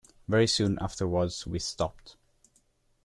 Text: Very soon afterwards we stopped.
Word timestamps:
Very 0.27 0.47
soon 0.47 0.79
afterwards 0.81 1.45
we 1.45 1.59
stopped. 1.59 2.15